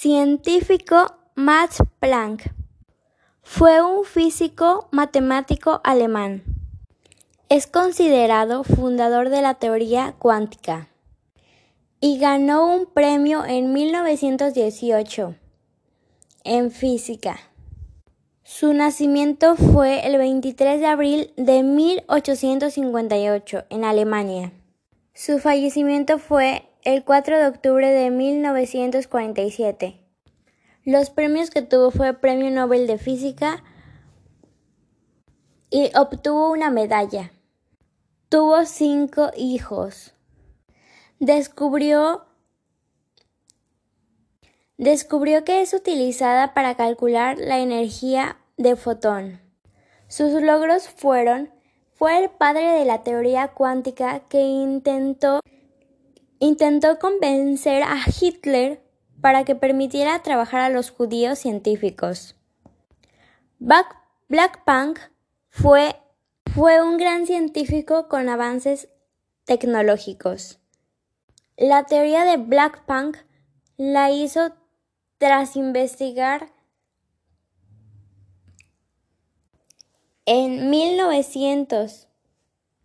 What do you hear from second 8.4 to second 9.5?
fundador de